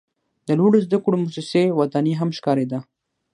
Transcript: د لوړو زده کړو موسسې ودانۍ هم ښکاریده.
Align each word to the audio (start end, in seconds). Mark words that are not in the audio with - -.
د 0.47 0.49
لوړو 0.59 0.77
زده 0.85 0.97
کړو 1.03 1.17
موسسې 1.23 1.63
ودانۍ 1.79 2.13
هم 2.19 2.29
ښکاریده. 2.37 2.79